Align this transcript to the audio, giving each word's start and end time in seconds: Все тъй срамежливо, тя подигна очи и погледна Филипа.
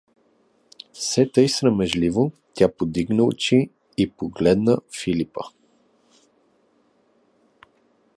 Все 0.93 1.29
тъй 1.31 1.49
срамежливо, 1.49 2.31
тя 2.53 2.69
подигна 2.71 3.23
очи 3.23 3.69
и 3.97 4.11
погледна 4.11 4.77
Филипа. 5.01 5.41